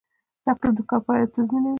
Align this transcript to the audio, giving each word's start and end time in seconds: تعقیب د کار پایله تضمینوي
تعقیب 0.45 0.73
د 0.77 0.79
کار 0.89 0.99
پایله 1.05 1.27
تضمینوي 1.35 1.69